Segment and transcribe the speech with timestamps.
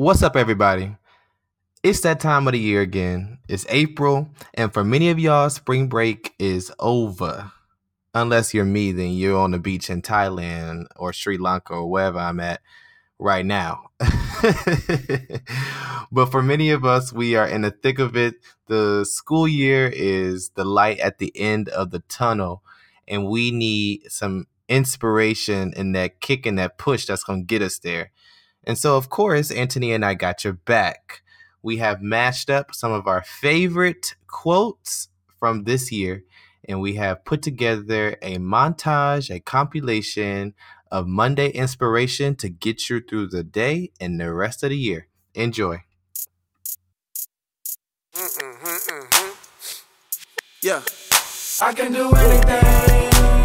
[0.00, 0.96] What's up, everybody?
[1.82, 3.36] It's that time of the year again.
[3.50, 7.52] It's April, and for many of y'all, spring break is over.
[8.14, 12.18] Unless you're me, then you're on the beach in Thailand or Sri Lanka or wherever
[12.18, 12.62] I'm at
[13.18, 13.90] right now.
[16.10, 18.36] but for many of us, we are in the thick of it.
[18.68, 22.62] The school year is the light at the end of the tunnel,
[23.06, 27.60] and we need some inspiration and that kick and that push that's going to get
[27.60, 28.12] us there.
[28.64, 31.22] And so, of course, Anthony and I got your back
[31.62, 36.24] we have mashed up some of our favorite quotes from this year,
[36.68, 40.54] and we have put together a montage, a compilation
[40.90, 45.06] of Monday inspiration to get you through the day and the rest of the year.
[45.34, 45.82] Enjoy.
[48.14, 49.30] Mm-hmm, mm-hmm, mm-hmm.
[50.62, 50.82] Yeah.
[51.62, 53.39] I can do anything.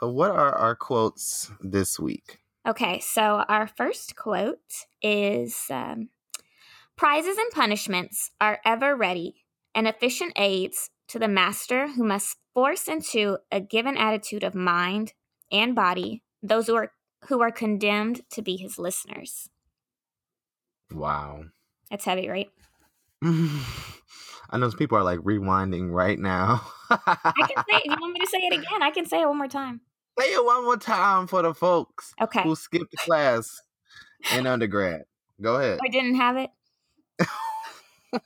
[0.00, 2.38] So, what are our quotes this week?
[2.66, 4.58] Okay, so our first quote
[5.02, 6.10] is um,
[6.96, 12.88] Prizes and punishments are ever ready and efficient aids to the master who must force
[12.88, 15.12] into a given attitude of mind
[15.50, 16.92] and body those who are
[17.28, 19.48] who are condemned to be his listeners.
[20.92, 21.44] Wow.
[21.90, 22.50] That's heavy, right?
[24.50, 26.62] I know some people are like rewinding right now.
[26.90, 28.82] I can say you want me to say it again?
[28.82, 29.80] I can say it one more time.
[30.18, 32.42] Say it one more time for the folks Okay.
[32.42, 33.60] who skipped class
[34.34, 35.04] in undergrad.
[35.40, 35.78] Go ahead.
[35.84, 36.50] I didn't have it.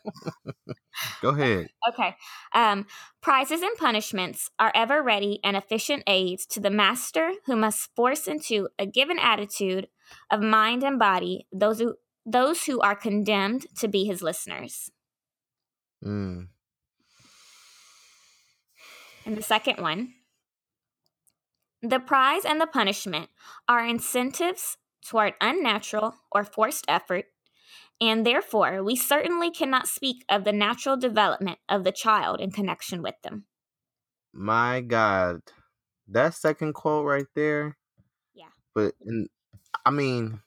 [1.20, 1.68] Go ahead.
[1.88, 2.14] Okay.
[2.54, 2.86] Um,
[3.20, 8.26] prizes and punishments are ever ready and efficient aids to the master who must force
[8.26, 9.88] into a given attitude
[10.30, 14.90] of mind and body those who those who are condemned to be his listeners.
[16.04, 16.48] Mm.
[19.26, 20.14] And the second one,
[21.82, 23.28] the prize and the punishment
[23.68, 27.26] are incentives toward unnatural or forced effort,
[28.00, 33.02] and therefore we certainly cannot speak of the natural development of the child in connection
[33.02, 33.46] with them.
[34.32, 35.40] My God,
[36.08, 37.76] that second quote right there.
[38.34, 38.46] Yeah.
[38.74, 39.26] But in,
[39.84, 40.40] I mean,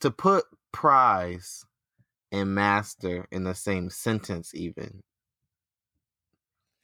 [0.00, 1.64] to put prize
[2.30, 5.00] and master in the same sentence, even.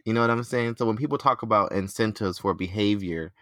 [0.04, 0.76] You know what I'm saying?
[0.78, 3.32] So when people talk about incentives for behavior,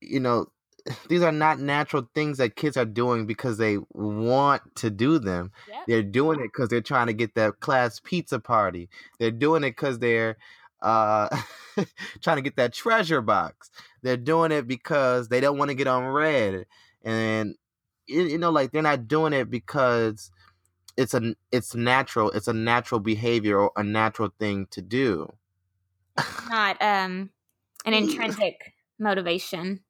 [0.00, 0.46] you know,
[1.08, 5.52] these are not natural things that kids are doing because they want to do them.
[5.68, 5.80] Yep.
[5.86, 8.88] They're doing it because they're trying to get that class pizza party.
[9.18, 10.36] They're doing it because they're
[10.82, 11.28] uh,
[12.22, 13.70] trying to get that treasure box.
[14.02, 16.66] They're doing it because they don't want to get on red,
[17.02, 17.56] and
[18.06, 20.30] you, you know, like they're not doing it because
[20.96, 22.30] it's a it's natural.
[22.30, 25.32] It's a natural behavior or a natural thing to do.
[26.48, 27.30] not um
[27.84, 29.80] an intrinsic motivation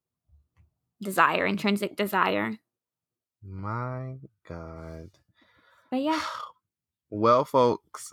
[1.00, 2.52] desire intrinsic desire
[3.42, 4.16] My
[4.48, 5.10] God.
[5.90, 6.20] but yeah
[7.10, 8.12] Well, folks,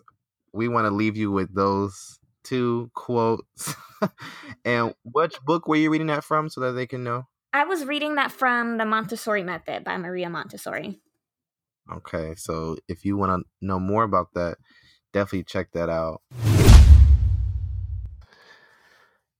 [0.54, 3.74] we want to leave you with those two quotes.
[4.66, 7.26] and which book were you reading that from so that they can know?
[7.54, 11.00] i was reading that from the montessori method by maria montessori
[11.92, 14.58] Okay, so if you want to know more about that,
[15.12, 16.22] definitely check that out.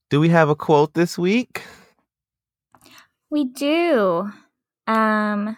[0.10, 1.64] Do we have a quote this week?
[3.30, 4.30] we do
[4.86, 5.58] um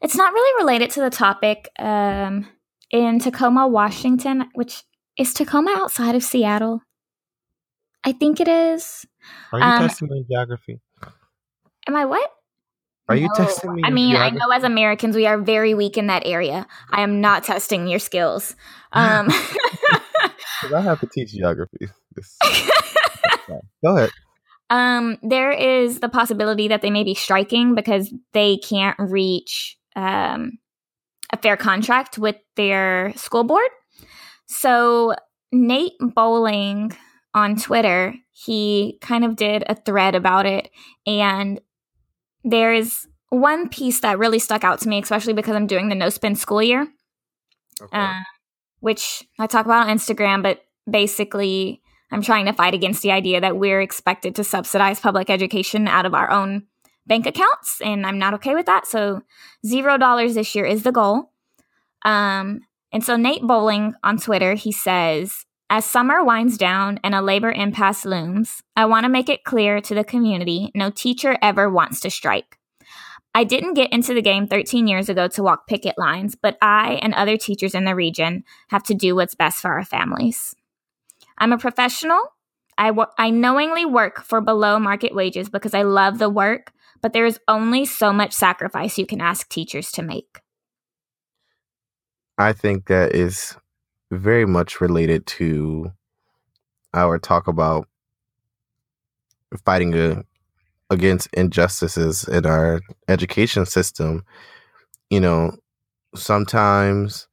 [0.00, 2.44] it's not really related to the topic um
[2.90, 4.82] in tacoma washington which
[5.16, 6.82] is tacoma outside of seattle
[8.02, 9.06] i think it is
[9.52, 10.80] Are you Um, testing my geography?
[11.86, 12.28] am i what
[13.08, 13.34] Are you No.
[13.34, 13.82] testing me?
[13.84, 16.66] I mean, I know as Americans we are very weak in that area.
[16.90, 18.54] I am not testing your skills.
[18.92, 19.28] Um,
[20.74, 21.86] I have to teach geography.
[23.82, 24.10] Go ahead.
[24.70, 30.58] um, there is the possibility that they may be striking because they can't reach um,
[31.32, 33.68] a fair contract with their school board.
[34.46, 35.14] So
[35.52, 36.96] Nate Bowling
[37.34, 40.70] on Twitter, he kind of did a thread about it,
[41.06, 41.60] and
[42.44, 45.94] there is one piece that really stuck out to me, especially because I'm doing the
[45.94, 46.88] no spend school year.
[47.80, 47.96] Okay.
[47.96, 48.20] uh,
[48.80, 53.40] which I talk about on Instagram, but basically, I'm trying to fight against the idea
[53.40, 56.64] that we're expected to subsidize public education out of our own
[57.06, 58.86] bank accounts, and I'm not okay with that.
[58.86, 59.22] So,
[59.66, 61.32] zero dollars this year is the goal.
[62.04, 62.60] Um,
[62.92, 67.52] and so, Nate Bowling on Twitter, he says, as summer winds down and a labor
[67.52, 72.00] impasse looms, I want to make it clear to the community no teacher ever wants
[72.00, 72.58] to strike.
[73.34, 76.98] I didn't get into the game 13 years ago to walk picket lines, but I
[77.02, 80.54] and other teachers in the region have to do what's best for our families.
[81.36, 82.18] I'm a professional.
[82.78, 86.72] I, knowingly work for below market wages because I love the work,
[87.02, 90.40] but there is only so much sacrifice you can ask teachers to make.
[92.38, 93.56] I think that is
[94.10, 95.92] very much related to
[96.94, 97.86] our talk about
[99.64, 100.24] fighting a,
[100.90, 104.24] against injustices in our education system.
[105.10, 105.56] You know,
[106.14, 107.28] sometimes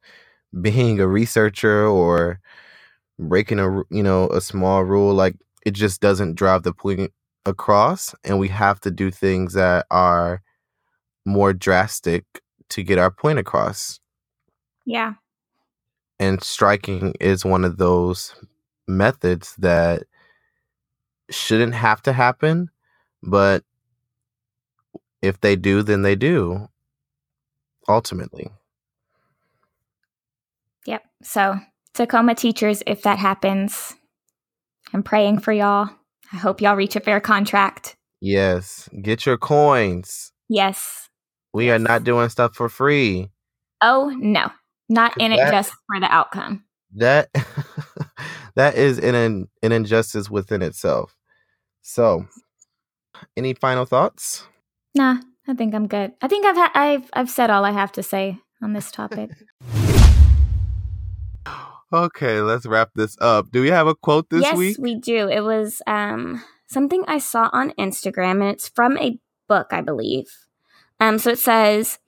[0.60, 2.40] being a researcher or
[3.18, 7.12] breaking a you know a small rule like it just doesn't drive the point
[7.46, 10.42] across and we have to do things that are
[11.24, 12.24] more drastic
[12.68, 14.00] to get our point across
[14.84, 15.14] Yeah.
[16.18, 18.34] And striking is one of those
[18.88, 20.04] methods that
[21.30, 22.68] shouldn't have to happen
[23.22, 23.64] but
[25.22, 26.68] if they do then they do
[27.88, 28.48] ultimately
[30.86, 31.02] Yep.
[31.24, 31.56] So,
[31.94, 33.94] Tacoma teachers, if that happens,
[34.94, 35.88] I'm praying for y'all.
[36.32, 37.96] I hope y'all reach a fair contract.
[38.20, 41.08] yes get your coins Yes.
[41.52, 43.30] we are not doing stuff for free
[43.82, 44.50] Oh, no.
[44.88, 46.64] Not in it just for the outcome.
[46.94, 47.28] that
[48.54, 51.16] that is an an an injustice within itself
[51.82, 52.26] so
[53.36, 54.46] any final thoughts
[54.94, 56.12] Nah, I think I'm good.
[56.22, 59.30] I think I've ha- I've I've said all I have to say on this topic.
[61.92, 64.94] okay let's wrap this up do we have a quote this yes, week Yes, we
[64.96, 65.28] do.
[65.28, 69.18] It was um something I saw on Instagram and it's from a
[69.48, 70.26] book, I believe.
[70.98, 71.98] Um so it says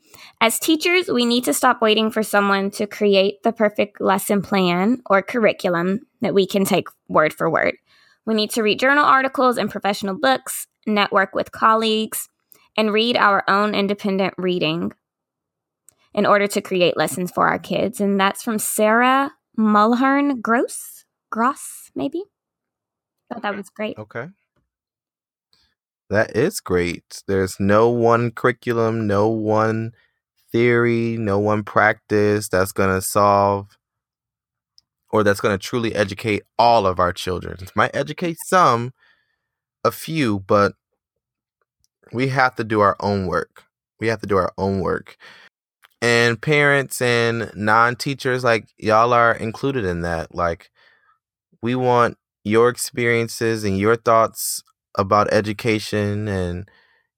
[0.41, 5.03] as teachers, we need to stop waiting for someone to create the perfect lesson plan
[5.09, 7.75] or curriculum that we can take word for word.
[8.27, 12.29] We need to read journal articles and professional books, network with colleagues,
[12.77, 14.93] and read our own independent reading
[16.15, 18.01] in order to create lessons for our kids.
[18.01, 22.23] And that's from Sarah Mulhern Gross, Gross, maybe.
[23.33, 23.99] Thought that was great.
[23.99, 24.29] okay
[26.09, 29.93] that is great there's no one curriculum no one
[30.53, 33.77] theory no one practice that's going to solve
[35.11, 37.57] or that's going to truly educate all of our children.
[37.61, 38.93] It might educate some
[39.85, 40.73] a few but
[42.13, 43.65] we have to do our own work.
[44.01, 45.17] We have to do our own work.
[46.01, 50.35] And parents and non-teachers like y'all are included in that.
[50.35, 50.71] Like
[51.61, 54.63] we want your experiences and your thoughts
[54.97, 56.69] about education and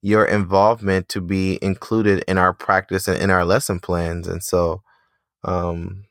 [0.01, 4.81] your involvement to be included in our practice and in our lesson plans and so
[5.43, 6.03] um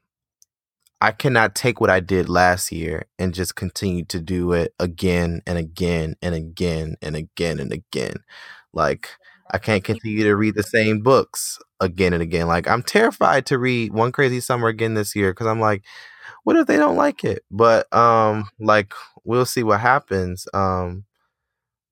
[1.00, 5.40] I cannot take what I did last year and just continue to do it again
[5.46, 8.16] and again and again and again and again.
[8.74, 9.08] Like
[9.50, 12.46] I can't continue to read the same books again and again.
[12.48, 15.84] Like I'm terrified to read One Crazy Summer again this year because I'm like,
[16.44, 17.44] what if they don't like it?
[17.50, 18.92] But um, like
[19.24, 20.46] we'll see what happens.
[20.52, 21.04] Um,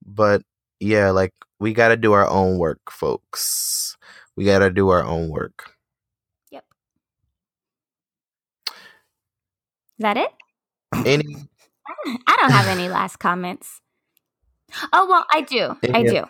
[0.05, 0.43] but
[0.79, 3.97] yeah, like we got to do our own work, folks.
[4.35, 5.75] We got to do our own work.
[6.51, 6.65] Yep.
[8.67, 8.73] Is
[9.99, 10.31] that it?
[11.05, 11.35] Any
[12.27, 13.81] I don't have any last comments.
[14.93, 15.75] Oh well, I do.
[15.93, 16.23] I do.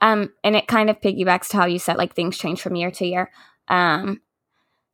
[0.00, 2.90] Um, and it kind of piggybacks to how you said like things change from year
[2.92, 3.30] to year.
[3.68, 4.20] Um,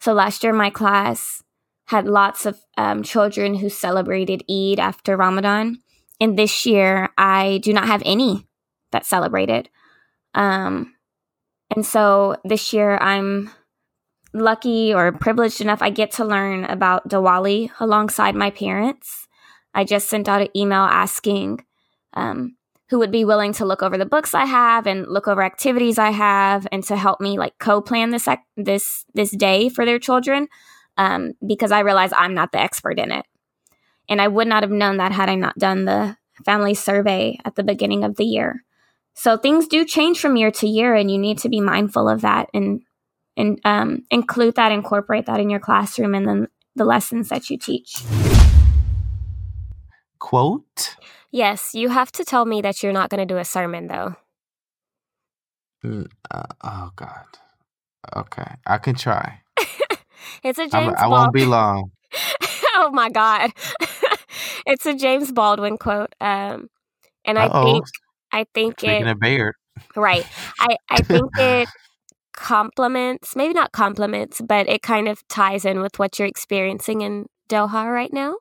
[0.01, 1.43] so last year my class
[1.87, 5.79] had lots of um, children who celebrated Eid after Ramadan,
[6.21, 8.48] and this year I do not have any
[8.93, 9.69] that celebrated.
[10.35, 10.95] Um,
[11.75, 13.51] and so this year I'm
[14.33, 19.27] lucky or privileged enough I get to learn about Diwali alongside my parents.
[19.75, 21.65] I just sent out an email asking
[22.15, 22.57] um,
[22.91, 25.99] who would be willing to look over the books I have and look over activities
[25.99, 30.49] I have and to help me like co-plan this this this day for their children
[30.97, 33.27] um, because I realize I'm not the expert in it.
[34.09, 37.57] And I would not have known that had I not done the family survey at
[37.57, 38.65] the beginning of the year.
[39.19, 42.21] So things do change from year to year and you need to be mindful of
[42.21, 42.83] that and
[43.37, 47.59] and um, include that, incorporate that in your classroom and then the lessons that you
[47.59, 47.97] teach.
[50.21, 50.95] quote?
[51.33, 54.15] Yes, you have to tell me that you're not going to do a sermon, though.
[55.85, 57.27] Mm, uh, oh God.
[58.17, 59.41] Okay, I can try.
[60.45, 61.91] It's a I'm, James I won't be long.
[62.75, 63.51] oh my God,
[64.67, 66.15] it's a James Baldwin quote.
[66.21, 66.69] Um,
[67.25, 67.65] and I Uh-oh.
[67.65, 67.85] think
[68.33, 69.55] I think Speaking it of Bayard.
[69.97, 70.27] right.
[70.59, 71.69] I I think it
[72.33, 77.27] complements, maybe not complements, but it kind of ties in with what you're experiencing in
[77.49, 78.37] Doha right now.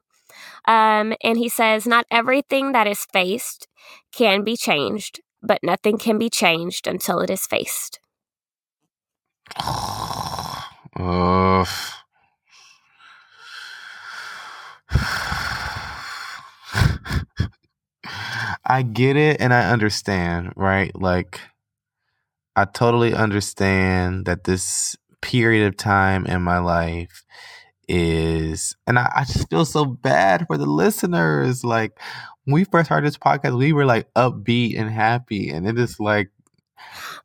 [0.67, 3.67] Um, and he says, Not everything that is faced
[4.12, 8.00] can be changed, but nothing can be changed until it is faced.
[11.00, 11.67] Ugh.
[18.67, 20.93] I get it and I understand, right?
[20.95, 21.39] Like,
[22.55, 27.24] I totally understand that this period of time in my life
[27.88, 31.63] is, and I, I just feel so bad for the listeners.
[31.63, 32.00] Like,
[32.45, 36.00] when we first started this podcast, we were like upbeat and happy, and it is
[36.00, 36.29] like,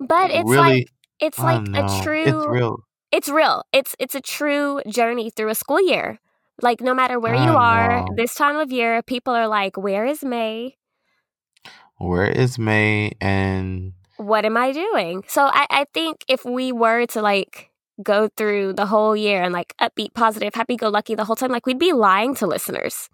[0.00, 2.84] But it's really, like it's like don't a true It's real.
[3.10, 3.62] it's real.
[3.72, 6.20] It's it's a true journey through a school year.
[6.60, 8.08] Like no matter where you are, know.
[8.16, 10.76] this time of year, people are like, "Where is May?
[12.02, 13.12] Where is May?
[13.20, 17.70] And What am I doing?" So I, I think if we were to like
[18.02, 21.78] go through the whole year and like upbeat, positive, happy-go-lucky the whole time, like we'd
[21.78, 23.08] be lying to listeners.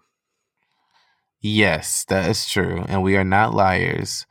[1.41, 2.83] yes, that is true.
[2.89, 4.25] And we are not liars.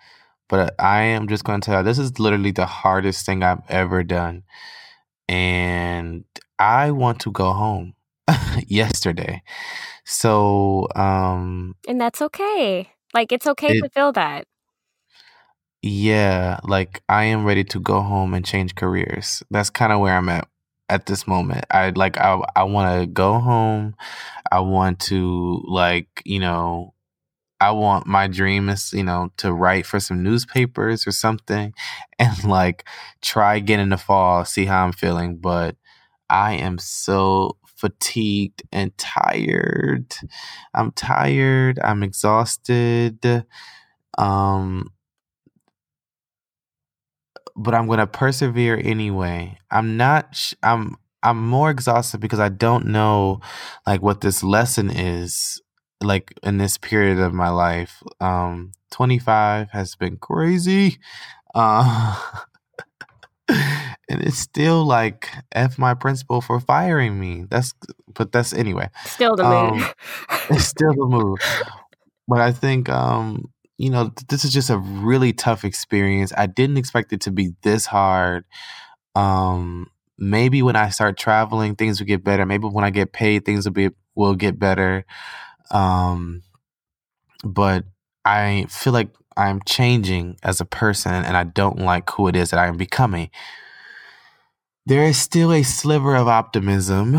[0.49, 3.63] But I am just going to tell you, this is literally the hardest thing I've
[3.69, 4.45] ever done.
[5.29, 6.25] And
[6.59, 7.95] I want to go home
[8.67, 9.43] yesterday.
[10.05, 12.93] So, um, And that's okay.
[13.15, 14.47] Like it's okay It- to feel that.
[15.83, 19.43] yeah, like I am ready to go home and change careers.
[19.51, 20.49] That's kind of where I'm at
[20.89, 21.65] at this moment.
[21.71, 23.95] I like I I want to go home.
[24.53, 26.95] I want to like, you know,
[27.61, 31.75] I want my dream is, you know, to write for some newspapers or something
[32.21, 32.87] and like
[33.23, 35.77] try again in the fall, see how I'm feeling, but
[36.31, 40.17] I am so fatigued and tired.
[40.75, 43.47] I'm tired, I'm exhausted.
[44.19, 44.91] Um
[47.57, 49.59] but I'm going to persevere anyway.
[49.71, 53.41] I'm not sh- I'm I'm more exhausted because I don't know
[53.87, 55.61] like what this lesson is
[56.03, 58.03] like in this period of my life.
[58.21, 60.99] Um 25 has been crazy.
[61.55, 62.21] Uh
[64.09, 67.45] and it's still like F my principal for firing me.
[67.49, 67.75] That's
[68.15, 68.89] but that's anyway.
[69.05, 69.85] Still the Um.
[70.51, 71.39] It's still the move.
[72.27, 76.33] But I think um, you know, this is just a really tough experience.
[76.37, 78.45] I didn't expect it to be this hard.
[79.15, 79.89] Um
[80.21, 82.45] maybe when I start traveling things will get better.
[82.45, 85.05] Maybe when I get paid things will be will get better.
[85.71, 86.43] Um
[87.45, 87.85] but
[88.25, 92.51] I feel like I'm changing as a person and I don't like who it is
[92.51, 93.31] that I am becoming.
[94.89, 97.15] There is still a sliver of optimism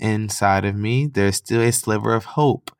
[0.00, 1.06] inside of me.
[1.06, 2.72] There's still a sliver of hope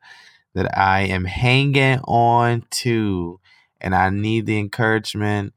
[0.53, 3.39] that I am hanging on to,
[3.79, 5.53] and I need the encouragement.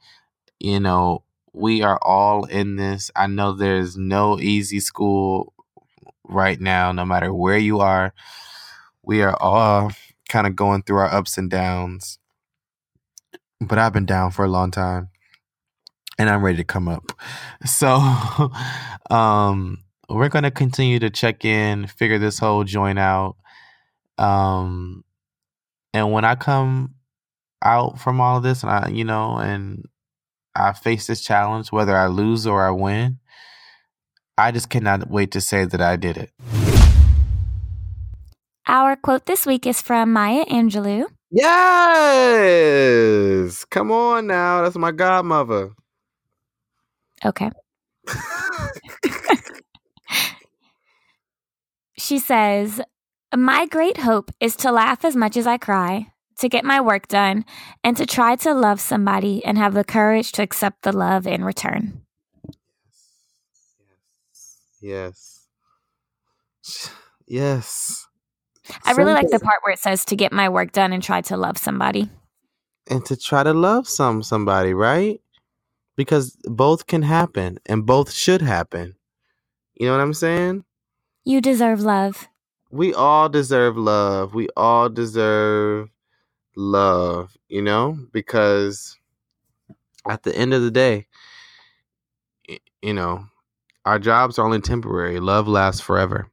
[0.60, 3.10] You know, we are all in this.
[3.16, 5.52] I know there's no easy school
[6.22, 8.14] right now, no matter where you are.
[9.02, 9.90] We are all
[10.28, 12.20] kind of going through our ups and downs.
[13.60, 15.08] But I've been down for a long time
[16.18, 17.12] and I'm ready to come up.
[17.64, 18.00] So,
[19.10, 23.36] um, we're going to continue to check in, figure this whole joint out.
[24.18, 25.04] Um,
[25.92, 26.94] and when I come
[27.62, 29.84] out from all of this and I, you know, and
[30.54, 33.18] I face this challenge, whether I lose or I win,
[34.38, 36.30] I just cannot wait to say that I did it.
[38.66, 41.06] Our quote this week is from Maya Angelou.
[41.30, 42.74] Yes.
[43.64, 44.62] Come on now.
[44.62, 45.70] That's my godmother.
[47.26, 47.50] Okay.
[51.98, 52.80] She says,
[53.34, 57.08] My great hope is to laugh as much as I cry, to get my work
[57.08, 57.44] done,
[57.82, 61.42] and to try to love somebody and have the courage to accept the love in
[61.44, 62.02] return.
[64.80, 65.46] Yes.
[66.66, 66.86] Yes.
[67.26, 68.06] Yes.
[68.84, 71.22] I really like the part where it says to get my work done and try
[71.22, 72.10] to love somebody.
[72.88, 75.20] and to try to love some somebody, right?
[75.96, 78.96] Because both can happen and both should happen.
[79.74, 80.64] You know what I'm saying?
[81.24, 82.28] You deserve love.
[82.70, 84.34] We all deserve love.
[84.34, 85.88] We all deserve
[86.56, 87.98] love, you know?
[88.12, 88.98] Because
[90.06, 91.06] at the end of the day,
[92.82, 93.26] you know,
[93.84, 95.20] our jobs are only temporary.
[95.20, 96.28] Love lasts forever.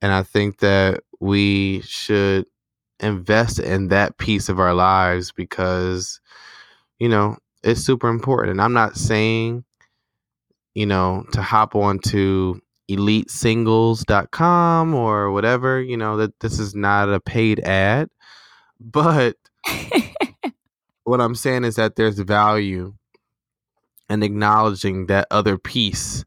[0.00, 2.46] And I think that we should
[3.00, 6.20] invest in that piece of our lives because,
[6.98, 7.36] you know,
[7.66, 8.52] it's super important.
[8.52, 9.64] And I'm not saying,
[10.74, 17.12] you know, to hop on to elitesingles.com or whatever, you know, that this is not
[17.12, 18.08] a paid ad.
[18.78, 19.36] But
[21.04, 22.94] what I'm saying is that there's value
[24.08, 26.24] in acknowledging that other piece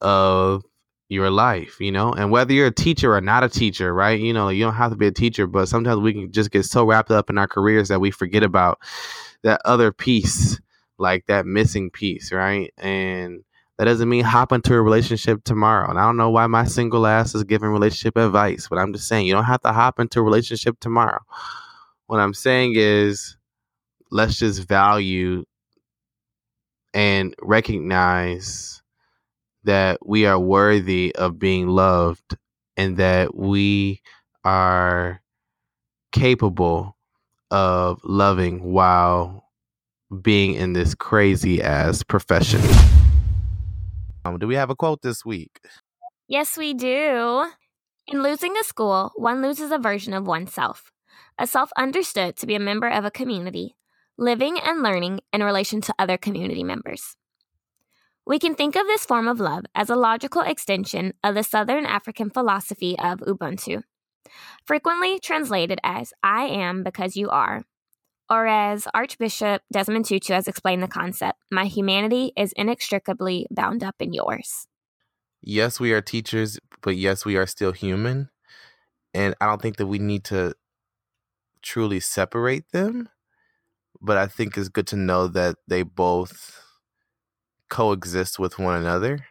[0.00, 0.64] of
[1.08, 4.20] your life, you know, and whether you're a teacher or not a teacher, right?
[4.20, 6.64] You know, you don't have to be a teacher, but sometimes we can just get
[6.64, 8.78] so wrapped up in our careers that we forget about
[9.42, 10.60] that other piece,
[11.02, 12.72] like that missing piece, right?
[12.78, 13.44] And
[13.78, 15.90] That doesn't mean hop into a relationship tomorrow.
[15.90, 19.08] And I don't know why my single ass is giving relationship advice, but I'm just
[19.08, 21.20] saying you don't have to hop into a relationship tomorrow.
[22.06, 23.36] What I'm saying is
[24.10, 25.44] let's just value
[26.94, 28.82] and recognize
[29.64, 32.36] that we are worthy of being loved
[32.76, 34.02] and that we
[34.44, 35.22] are
[36.12, 36.96] capable
[37.50, 39.41] of loving while
[40.20, 42.60] being in this crazy ass profession.
[44.24, 45.60] Um, do we have a quote this week?
[46.28, 47.46] Yes, we do.
[48.06, 50.92] In losing a school, one loses a version of oneself,
[51.38, 53.76] a self understood to be a member of a community,
[54.18, 57.16] living and learning in relation to other community members.
[58.26, 61.86] We can think of this form of love as a logical extension of the Southern
[61.86, 63.82] African philosophy of Ubuntu,
[64.64, 67.62] frequently translated as I am because you are,
[68.32, 73.96] or as Archbishop Desmond Tutu has explained the concept, my humanity is inextricably bound up
[74.00, 74.66] in yours.
[75.42, 78.30] Yes, we are teachers, but yes, we are still human.
[79.12, 80.54] And I don't think that we need to
[81.60, 83.10] truly separate them.
[84.00, 86.58] But I think it's good to know that they both
[87.68, 89.26] coexist with one another.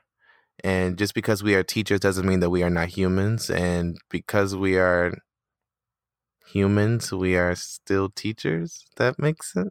[0.63, 3.49] And just because we are teachers doesn't mean that we are not humans.
[3.49, 5.17] And because we are
[6.51, 8.85] humans, we are still teachers.
[8.97, 9.69] That makes sense.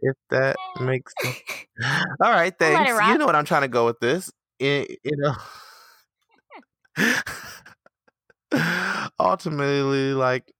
[0.00, 1.42] If that makes sense.
[2.22, 2.90] All right, thanks.
[3.08, 4.30] You know what I'm trying to go with this.
[4.58, 5.34] You know.
[9.20, 10.52] Ultimately, like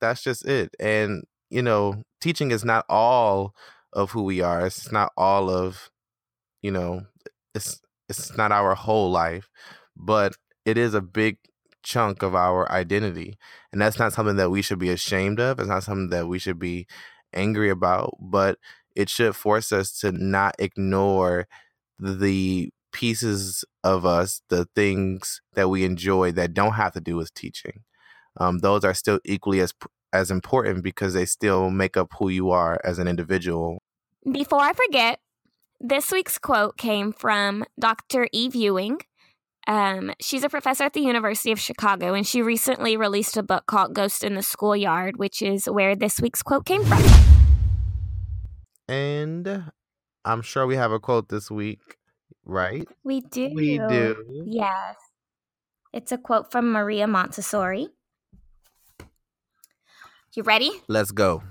[0.00, 0.74] that's just it.
[0.78, 3.54] And you know, teaching is not all
[3.92, 4.66] of who we are.
[4.66, 5.90] It's not all of,
[6.62, 7.02] you know,
[7.54, 9.48] it's it's not our whole life,
[9.96, 11.38] but it is a big
[11.82, 13.38] chunk of our identity.
[13.72, 15.58] And that's not something that we should be ashamed of.
[15.58, 16.86] It's not something that we should be
[17.32, 18.58] angry about, but
[18.96, 21.46] it should force us to not ignore
[21.98, 27.32] the pieces of us, the things that we enjoy that don't have to do with
[27.34, 27.84] teaching.
[28.38, 29.74] Um, those are still equally as
[30.12, 33.80] as important because they still make up who you are as an individual.
[34.30, 35.20] Before I forget,
[35.78, 38.28] this week's quote came from Dr.
[38.32, 38.98] Eve Ewing.
[39.66, 43.66] Um, she's a professor at the University of Chicago, and she recently released a book
[43.66, 47.02] called Ghost in the Schoolyard, which is where this week's quote came from.
[48.88, 49.70] And
[50.24, 51.96] I'm sure we have a quote this week,
[52.44, 52.86] right?
[53.04, 53.50] We do.
[53.54, 54.44] We do.
[54.46, 54.96] Yes.
[55.92, 57.88] It's a quote from Maria Montessori.
[60.34, 60.70] You ready?
[60.88, 61.42] Let's go.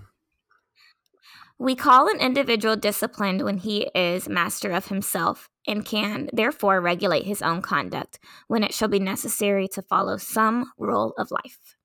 [1.58, 7.26] We call an individual disciplined when he is master of himself and can therefore regulate
[7.26, 11.78] his own conduct when it shall be necessary to follow some rule of life.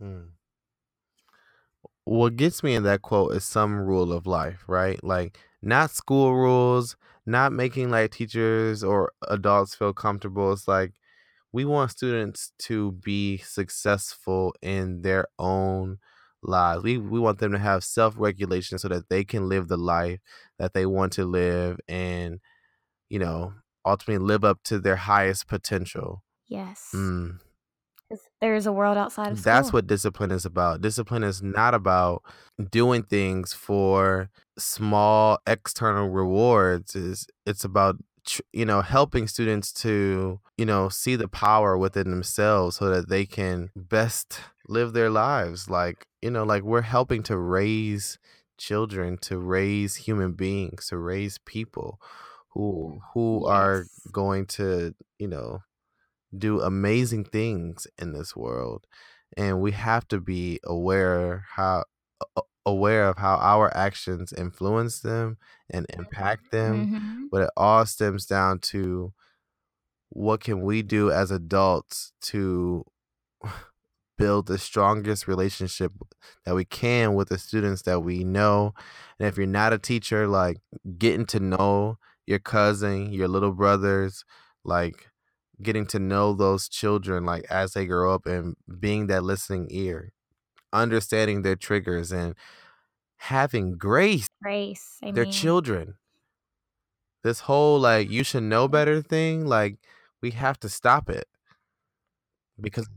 [0.00, 0.30] Hmm.
[2.04, 5.02] What gets me in that quote is some rule of life, right?
[5.02, 10.52] Like not school rules, not making like teachers or adults feel comfortable.
[10.52, 10.92] It's like
[11.52, 15.98] we want students to be successful in their own
[16.42, 16.84] lives.
[16.84, 20.20] We we want them to have self-regulation so that they can live the life
[20.58, 22.40] that they want to live and
[23.12, 23.52] you know,
[23.84, 26.24] ultimately live up to their highest potential.
[26.48, 26.90] Yes.
[26.94, 27.38] Mm.
[28.08, 30.80] 'Cause There's a world outside of That's what discipline is about.
[30.80, 32.22] Discipline is not about
[32.70, 36.94] doing things for small external rewards.
[36.96, 37.96] Is it's about
[38.52, 43.26] you know helping students to you know see the power within themselves so that they
[43.26, 45.68] can best live their lives.
[45.68, 48.18] Like you know, like we're helping to raise
[48.58, 51.98] children, to raise human beings, to raise people
[52.54, 54.12] who who are Yes.
[54.12, 55.60] going to you know
[56.36, 58.86] do amazing things in this world
[59.36, 61.84] and we have to be aware how
[62.36, 65.38] a- aware of how our actions influence them
[65.70, 67.30] and impact them Mhm.
[67.30, 69.12] but it all stems down to
[70.10, 72.84] what can we do as adults to
[74.18, 75.92] build the strongest relationship
[76.44, 78.72] that we can with the students that we know
[79.18, 80.58] and if you're not a teacher like
[80.98, 84.24] getting to know your cousin your little brothers
[84.64, 85.08] like
[85.60, 90.12] getting to know those children like as they grow up and being that listening ear
[90.72, 92.34] understanding their triggers and
[93.18, 94.98] having grace Grace.
[95.02, 95.32] they're Amen.
[95.32, 95.94] children
[97.22, 99.76] this whole like you should know better thing like
[100.20, 101.26] we have to stop it
[102.60, 102.96] because mm-hmm.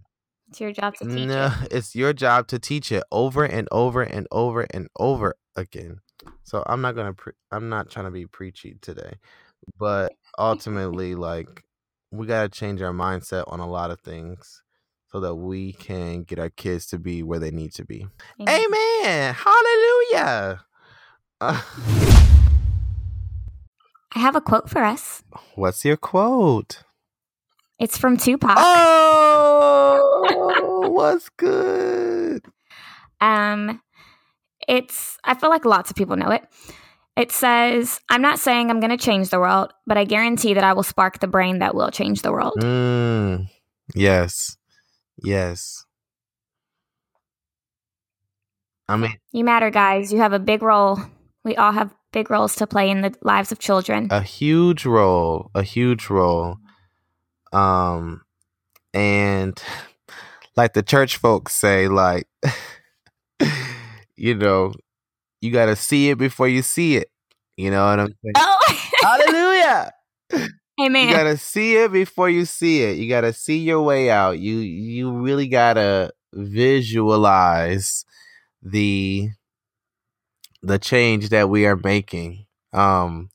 [0.50, 1.68] It's your job to teach no, it.
[1.72, 6.02] it's your job to teach it over and over and over and over again
[6.44, 9.14] so i'm not gonna pre- i'm not trying to be preachy today
[9.78, 11.64] but ultimately like
[12.12, 14.62] we got to change our mindset on a lot of things
[15.12, 18.08] so that we can get our kids to be where they need to be
[18.40, 18.62] Amen.
[18.66, 20.62] amen hallelujah
[21.42, 21.62] Uh,
[24.16, 25.24] I have a quote for us.
[25.56, 26.84] What's your quote?
[27.78, 28.56] It's from Tupac.
[28.58, 30.02] Oh,
[30.94, 32.46] what's good?
[33.22, 33.82] Um,
[34.68, 36.44] it's I feel like lots of people know it.
[37.16, 40.64] It says, "I'm not saying I'm going to change the world, but I guarantee that
[40.64, 43.48] I will spark the brain that will change the world." Mm,
[43.94, 44.58] yes,
[45.24, 45.86] yes.
[48.88, 50.14] I mean, You matter, guys.
[50.14, 51.00] You have a big role.
[51.44, 54.08] We all have big roles to play in the lives of children.
[54.12, 56.58] a huge role, a huge role.
[57.52, 58.22] Um,
[58.94, 59.62] and
[60.56, 62.28] like the church folks say, like,
[64.18, 64.74] you know,
[65.42, 67.10] you got to see it before you see it.
[67.58, 68.34] You know what I'm saying?
[68.36, 68.58] oh,
[69.02, 69.92] Hallelujah.
[70.82, 71.08] amen.
[71.08, 72.98] You gotta see it before you see it.
[72.98, 74.40] You gotta see your way out.
[74.40, 78.06] You you really gotta visualize
[78.62, 79.30] the
[80.62, 82.46] the change that we are making.
[82.74, 83.30] Um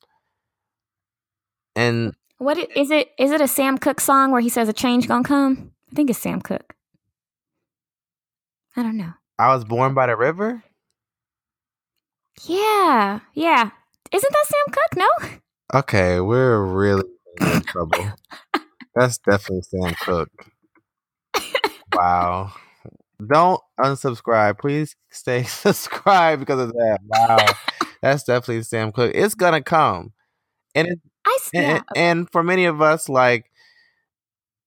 [1.77, 5.09] and what is it is it a Sam Cooke song where he says a change
[5.09, 5.73] gonna come?
[5.91, 6.75] I think it's Sam Cooke.
[8.77, 9.13] I don't know.
[9.39, 10.63] I was born by the river.
[12.47, 13.71] Yeah, yeah.
[14.13, 14.97] Isn't that Sam Cooke?
[14.97, 15.79] No.
[15.79, 17.05] Okay, we're really
[17.41, 18.13] in trouble.
[18.95, 20.31] That's definitely Sam Cooke.
[21.93, 22.53] Wow.
[23.25, 24.59] Don't unsubscribe.
[24.59, 26.99] Please stay subscribed because of that.
[27.07, 27.47] Wow.
[28.03, 29.13] That's definitely Sam Cooke.
[29.15, 30.13] It's gonna come.
[30.75, 33.51] And it, I and, and for many of us like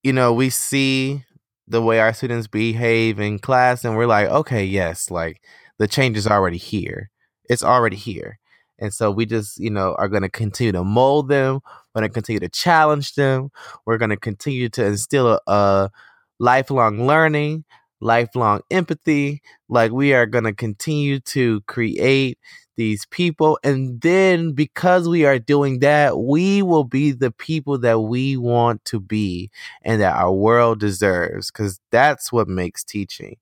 [0.03, 1.23] you know we see
[1.67, 5.41] the way our students behave in class and we're like okay yes like
[5.79, 7.09] the change is already here
[7.49, 8.39] it's already here
[8.79, 11.59] and so we just you know are going to continue to mold them
[11.93, 13.49] we're going to continue to challenge them
[13.85, 15.91] we're going to continue to instill a, a
[16.39, 17.63] lifelong learning
[18.01, 22.37] lifelong empathy like we are going to continue to create
[22.75, 23.59] these people.
[23.63, 28.83] And then because we are doing that, we will be the people that we want
[28.85, 29.51] to be
[29.83, 31.51] and that our world deserves.
[31.51, 33.37] Because that's what makes teaching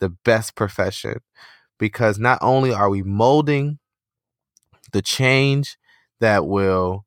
[0.00, 1.20] the best profession.
[1.78, 3.78] Because not only are we molding
[4.92, 5.76] the change
[6.20, 7.04] that will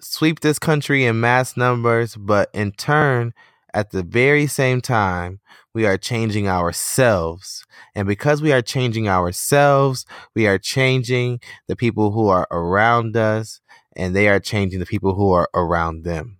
[0.00, 3.32] sweep this country in mass numbers, but in turn,
[3.74, 5.40] at the very same time,
[5.74, 7.64] we are changing ourselves.
[7.94, 13.60] And because we are changing ourselves, we are changing the people who are around us,
[13.96, 16.38] and they are changing the people who are around them.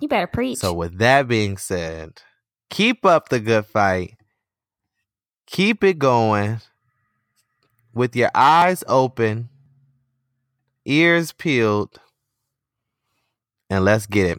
[0.00, 0.58] you better preach.
[0.58, 2.22] So, with that being said,
[2.70, 4.14] keep up the good fight,
[5.46, 6.60] keep it going
[7.94, 9.48] with your eyes open,
[10.84, 11.98] ears peeled,
[13.70, 14.38] and let's get it.